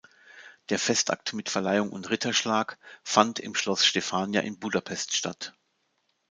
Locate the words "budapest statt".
4.57-5.53